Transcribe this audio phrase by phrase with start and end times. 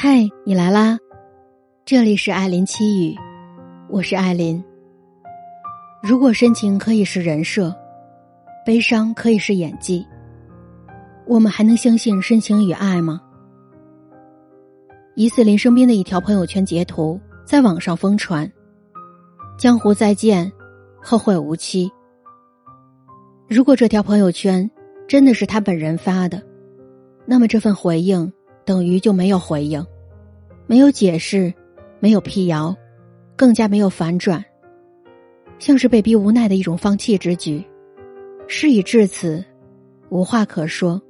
[0.00, 0.96] 嗨，你来啦！
[1.84, 3.16] 这里是艾琳七语，
[3.90, 4.62] 我是艾琳。
[6.00, 7.74] 如果深情可以是人设，
[8.64, 10.06] 悲伤可以是演技，
[11.26, 13.20] 我们还能相信深情与爱吗？
[15.16, 18.48] 疑似林生斌的一条朋友圈截图在网上疯传
[19.58, 20.52] ：“江湖再见，
[21.02, 21.90] 后会无期。”
[23.50, 24.70] 如果这条朋友圈
[25.08, 26.40] 真的是他本人发的，
[27.26, 28.32] 那么这份回应。
[28.68, 29.82] 等于就没有回应，
[30.66, 31.54] 没有解释，
[32.00, 32.76] 没有辟谣，
[33.34, 34.44] 更加没有反转，
[35.58, 37.64] 像是被逼无奈的一种放弃之举。
[38.46, 39.42] 事已至此，
[40.10, 41.00] 无话可说。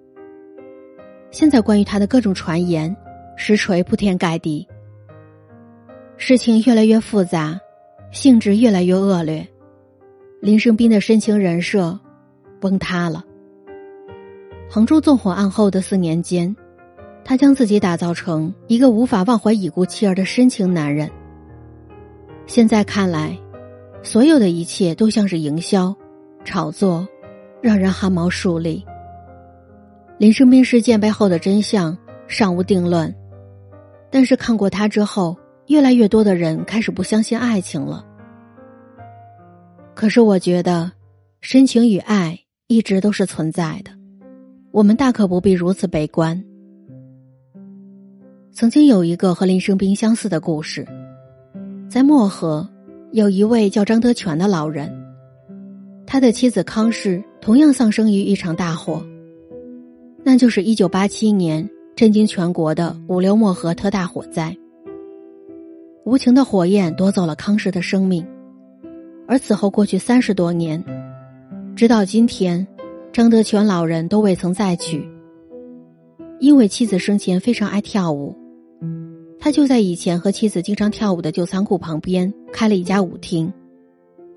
[1.33, 2.97] 现在关于他的各种传言，
[3.37, 4.65] 实锤铺天盖地，
[6.17, 7.59] 事情越来越复杂，
[8.13, 9.45] 性质越来越恶劣，
[10.41, 11.99] 林生斌的深情人设
[12.61, 13.25] 崩塌了。
[14.71, 16.55] 杭州纵火案后的四年间。
[17.29, 21.11] 他将自己打造成一个无法忘怀已故妻儿的深情男人。
[22.47, 23.39] 现在看来，
[24.03, 25.95] 所有的一切都像是营销、
[26.43, 27.07] 炒作，
[27.61, 28.83] 让人汗毛竖立。
[30.17, 31.95] 林生斌事件背后的真相
[32.29, 33.15] 尚无定论，
[34.11, 35.37] 但是看过他之后，
[35.67, 38.03] 越来越多的人开始不相信爱情了。
[39.95, 40.91] 可是我觉得，
[41.43, 43.91] 深情与爱一直都是存在的，
[44.71, 46.43] 我们大可不必如此悲观。
[48.53, 50.87] 曾经有一个和林生斌相似的故事，
[51.89, 52.69] 在漠河，
[53.13, 54.93] 有一位叫张德全的老人，
[56.07, 59.01] 他的妻子康氏同样丧生于一场大火，
[60.25, 64.57] 那就是一九八七年震惊全国的五六漠河特大火灾。
[66.05, 68.27] 无情的火焰夺走了康氏的生命，
[69.29, 70.83] 而此后过去三十多年，
[71.77, 72.67] 直到今天，
[73.13, 75.07] 张德全老人都未曾再娶，
[76.41, 78.37] 因为妻子生前非常爱跳舞。
[79.41, 83.53] 他就在以前和妻子经常跳舞的旧仓库旁边开了一家舞厅，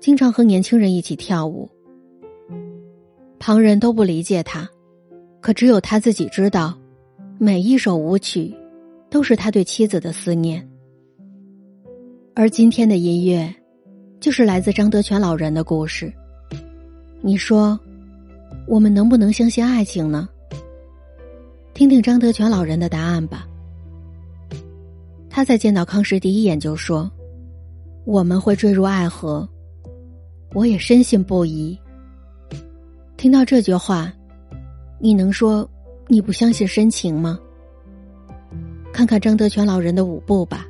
[0.00, 1.68] 经常和年轻人一起跳舞。
[3.38, 4.68] 旁人都不理解他，
[5.40, 6.78] 可只有他自己知道，
[7.38, 8.54] 每一首舞曲
[9.10, 10.66] 都是他对妻子的思念。
[12.34, 13.52] 而今天的音乐，
[14.20, 16.12] 就是来自张德全老人的故事。
[17.20, 17.78] 你说，
[18.68, 20.28] 我们能不能相信爱情呢？
[21.74, 23.46] 听听张德全老人的答案吧。
[25.30, 27.10] 他在见到康氏第一眼就说
[28.04, 29.48] ：“我们会坠入爱河。”
[30.54, 31.78] 我也深信不疑。
[33.16, 34.12] 听到这句话，
[35.00, 35.66] 你能说
[36.08, 37.38] 你不相信深情吗？
[38.92, 40.66] 看看张德全老人的舞步吧，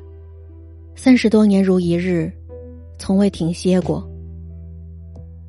[0.95, 2.31] 三十多年如一日，
[2.97, 4.09] 从未停歇过。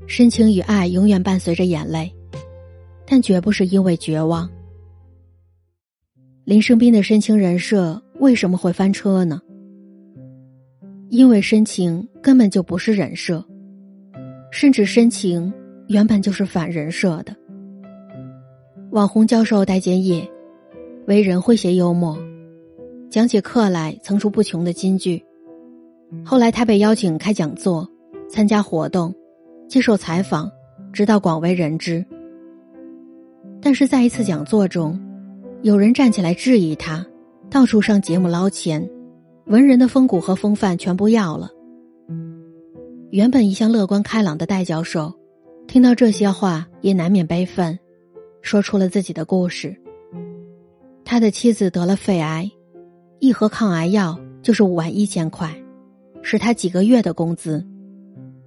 [0.08, 2.12] 深情与爱永远伴随着眼泪，
[3.06, 4.50] 但绝不是因为绝望。
[6.44, 8.00] 林生斌的深情人设。
[8.20, 9.40] 为什么会翻车呢？
[11.08, 13.44] 因为深情根本就不是人设，
[14.52, 15.52] 甚至深情
[15.88, 17.34] 原本就是反人设的。
[18.92, 20.26] 网红教授戴建业，
[21.06, 22.16] 为人诙谐幽默，
[23.10, 25.22] 讲起课来层出不穷的金句。
[26.24, 27.86] 后来他被邀请开讲座、
[28.30, 29.12] 参加活动、
[29.66, 30.48] 接受采访，
[30.92, 32.04] 直到广为人知。
[33.60, 34.98] 但是在一次讲座中，
[35.64, 37.06] 有人站起来质疑他。
[37.50, 38.86] 到处上节目捞钱，
[39.46, 41.48] 文人的风骨和风范全部要了。
[43.08, 45.14] 原本一向乐观开朗的戴教授，
[45.66, 47.78] 听到这些话也难免悲愤，
[48.42, 49.74] 说出了自己的故事。
[51.02, 52.50] 他的妻子得了肺癌，
[53.18, 55.50] 一盒抗癌药就是五万一千块，
[56.20, 57.66] 是他几个月的工资。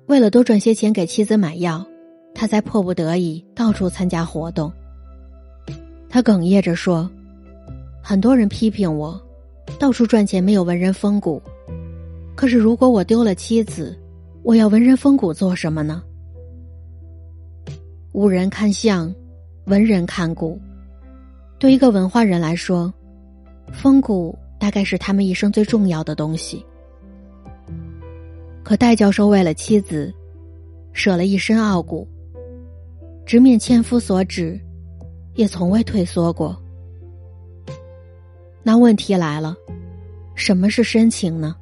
[0.05, 1.83] 为了多赚些钱给妻子买药，
[2.35, 4.71] 他才迫不得已到处参加活动。
[6.09, 7.09] 他哽咽着说。
[8.01, 9.21] 很多人批评我，
[9.77, 11.41] 到处赚钱没有文人风骨。
[12.35, 13.97] 可是如果我丢了妻子，
[14.43, 16.01] 我要文人风骨做什么呢？
[18.13, 19.13] 无人看相，
[19.65, 20.57] 文人看骨。
[21.59, 22.93] 对一个文化人来说，
[23.73, 26.65] 风骨大概是他们一生最重要的东西。
[28.63, 30.13] 可戴教授为了妻子，
[30.93, 32.07] 舍了一身傲骨，
[33.25, 34.59] 直面千夫所指，
[35.37, 36.61] 也从未退缩过。
[38.63, 39.55] 那问题来了，
[40.35, 41.55] 什么是深情呢？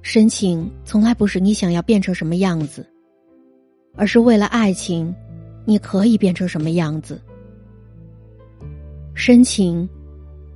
[0.00, 2.86] 深情从来不是你想要变成什么样子，
[3.94, 5.14] 而是为了爱情，
[5.66, 7.20] 你可以变成什么样子。
[9.12, 9.86] 深情，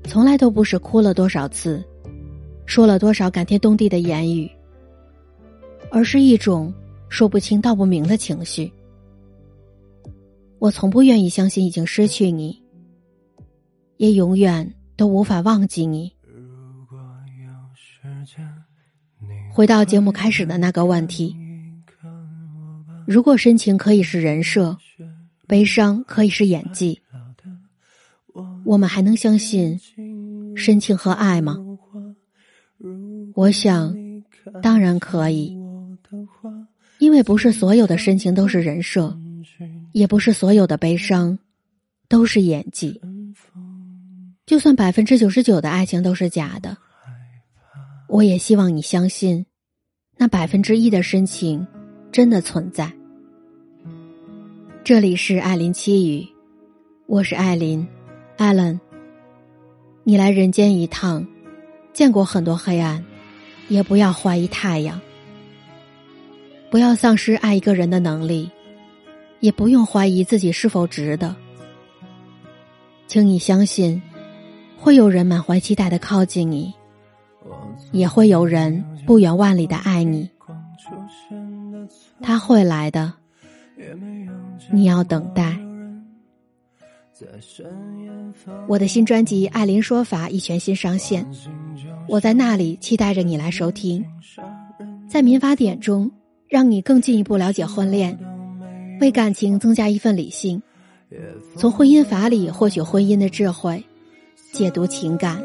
[0.05, 1.85] 从来都不是哭了多少次，
[2.65, 4.51] 说了多少感天动地的言语，
[5.91, 6.73] 而是一种
[7.09, 8.73] 说不清道不明的情绪。
[10.65, 12.63] 我从不愿意相信已经失去你，
[13.99, 14.75] 也永远。
[14.97, 16.13] 都无法忘记你。
[19.51, 21.37] 回到节目开始的那个问题：
[23.05, 24.79] 如果深情可以是人设，
[25.49, 27.01] 悲伤可以是演技，
[28.65, 29.79] 我们还能相信
[30.55, 31.59] 深情和爱吗？
[33.35, 33.93] 我想，
[34.63, 35.59] 当然可以，
[37.01, 39.19] 因为不是所有的深情都是人设，
[39.95, 41.39] 也不是所有的悲伤
[42.09, 43.01] 都是演技。
[44.45, 46.77] 就算百分之九十九的爱情都是假的，
[48.09, 49.47] 我也希望你相信，
[50.17, 51.65] 那百分之一的深情
[52.11, 52.93] 真的存在。
[54.83, 56.27] 这里是艾琳七语，
[57.07, 57.87] 我是艾琳，
[58.37, 58.79] 艾伦。
[60.03, 61.25] 你来人间一趟，
[61.93, 63.05] 见过很多黑暗，
[63.69, 65.01] 也不要怀疑太阳。
[66.69, 68.51] 不要丧失爱一个人的能力，
[69.45, 71.37] 也不用怀疑自己是否值得。
[73.07, 74.01] 请你相信。
[74.77, 76.71] 会有人满怀期待的靠近你，
[77.91, 80.29] 也会有人不远万里的爱你。
[82.21, 83.11] 他会来的，
[84.71, 85.59] 你要等待。
[88.67, 91.27] 我的新专辑《艾琳说法》已全新上线，
[92.07, 94.05] 我在那里期待着你来收听。
[95.09, 96.11] 在民法典中，
[96.47, 98.19] 让你更进一步了解婚恋，
[99.01, 100.63] 为感情增加一份理性，
[101.57, 103.83] 从婚姻法里获取婚姻的智慧。
[104.53, 105.43] 解读情感。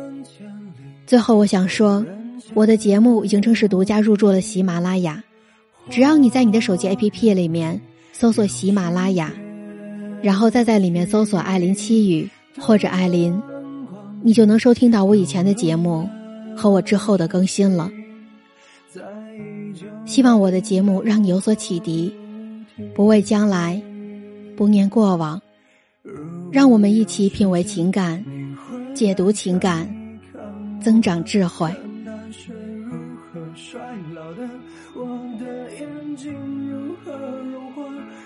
[1.08, 2.06] 最后，我想说，
[2.54, 5.24] 我的节目已经正式独家入驻了喜马拉雅。
[5.90, 7.82] 只要你在你的手机 APP 里面
[8.14, 9.34] 搜索喜马拉雅，
[10.22, 12.30] 然后再在里面搜索“艾琳七语”
[12.60, 13.42] 或者“艾琳”，
[14.22, 16.08] 你就能收听到我以前的节目
[16.56, 17.90] 和我之后的更新了。
[20.06, 22.14] 希望我的节目让你有所启迪，
[22.96, 23.82] 不畏将来，
[24.56, 25.42] 不念过往，
[26.52, 28.24] 让我们一起品味情感。
[28.96, 29.88] 解读情感，
[30.82, 31.74] 增长智慧。
[34.96, 35.06] 我
[35.40, 36.34] 的眼睛
[36.68, 37.12] 如何
[37.52, 37.84] 融化？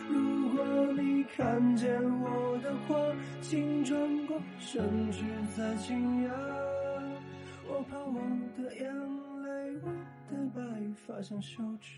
[0.10, 1.90] 如果你看见
[2.22, 2.96] 我的话，
[3.42, 5.24] 请转过身去
[5.56, 6.32] 再惊讶。
[7.68, 8.20] 我怕我
[8.58, 8.92] 的眼
[9.44, 9.92] 泪，我
[10.32, 10.62] 的白
[11.06, 11.98] 发像羞耻。